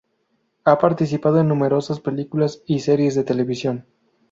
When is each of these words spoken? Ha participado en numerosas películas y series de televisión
Ha 0.63 0.79
participado 0.79 1.39
en 1.39 1.47
numerosas 1.47 1.99
películas 1.99 2.63
y 2.65 2.79
series 2.79 3.13
de 3.13 3.23
televisión 3.23 3.85